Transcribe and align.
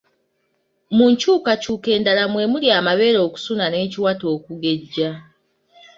Mu 0.95 1.05
nkyukakyuka 1.11 1.87
endala 1.97 2.23
mwe 2.31 2.43
muli 2.51 2.67
amabeere 2.79 3.19
okusuna 3.27 3.65
n'ekiwato 3.69 4.25
okugejja. 4.35 5.09